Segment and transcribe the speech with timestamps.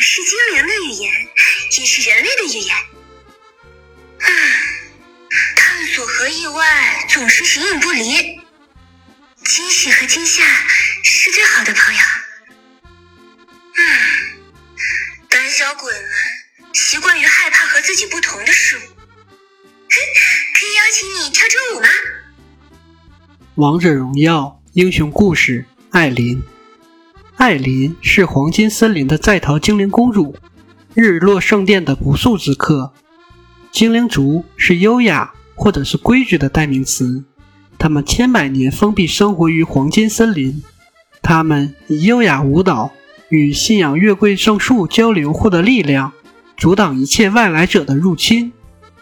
[0.00, 1.12] 是精灵的语言，
[1.78, 2.76] 也是人类的语言。
[4.20, 4.28] 啊，
[5.56, 8.40] 探索和意外总是形影不离，
[9.44, 10.42] 惊喜和惊吓
[11.04, 12.00] 是最好的朋友。
[13.76, 13.82] 嗯，
[15.28, 16.10] 胆小鬼们
[16.72, 18.80] 习惯于害怕和自己不同的事物。
[19.90, 21.88] 可以邀请你跳支舞吗？
[23.56, 26.42] 王者荣耀英雄故事：艾琳。
[27.40, 30.36] 艾琳是黄金森林的在逃精灵公主，
[30.92, 32.92] 日落圣殿的不速之客。
[33.72, 37.24] 精灵族是优雅或者是规矩的代名词，
[37.78, 40.62] 他们千百年封闭生活于黄金森林，
[41.22, 42.92] 他们以优雅舞蹈
[43.30, 46.12] 与信仰月桂圣树交流获得力量，
[46.58, 48.52] 阻挡一切外来者的入侵，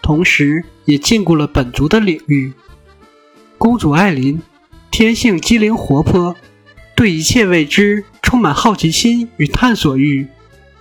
[0.01, 2.53] 同时也禁锢了本族的领域。
[3.59, 4.41] 公主艾琳
[4.93, 6.37] 天性机灵活泼，
[6.95, 8.05] 对一切未知。
[8.29, 10.27] 充满好奇心与探索欲，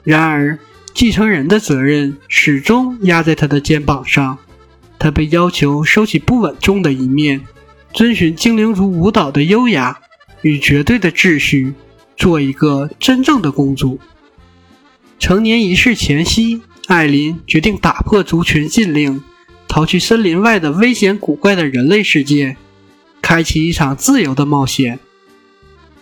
[0.03, 0.59] 然而
[0.93, 4.37] 继承人的责任始终压在他的肩膀上。
[4.99, 7.39] 他被要求收起不稳重的一面，
[7.93, 9.97] 遵循精灵族舞蹈的优雅
[10.41, 11.73] 与绝对的秩序，
[12.17, 13.97] 做一个真正的公主。
[15.17, 19.23] 成年仪式前夕，艾琳决定打破族群禁令，
[19.69, 22.57] 逃去森林外的危险古怪的人类世界，
[23.21, 24.99] 开启一场自由的冒险。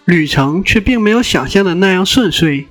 [0.05, 2.67] 旅程却并没有想象的那样顺遂。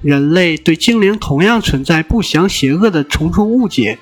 [0.00, 3.98] 人类对精灵同样存在不祥邪恶的重重误解。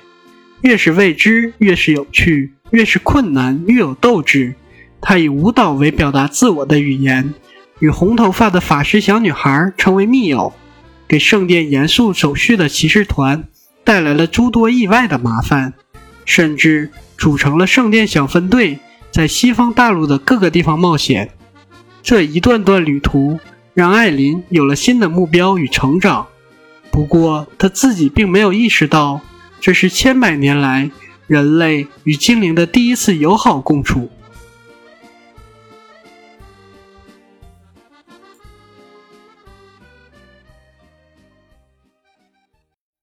[0.61, 4.55] 越是未知，越是有趣；越是困难，越有斗志。
[4.99, 7.33] 他以舞蹈为表达自我的语言，
[7.79, 10.53] 与红头发的法师小女孩成为密友，
[11.07, 13.43] 给圣殿严肃守序的骑士团
[13.83, 15.73] 带来了诸多意外的麻烦，
[16.25, 18.79] 甚至组成了圣殿小分队，
[19.11, 21.29] 在西方大陆的各个地方冒险。
[22.07, 23.37] 这一段段旅途
[23.73, 26.27] 让艾琳有了新的目标与成长，
[26.89, 29.19] 不过她自己并没有意识到，
[29.59, 30.89] 这是千百年来
[31.27, 34.09] 人类与精灵的第一次友好共处。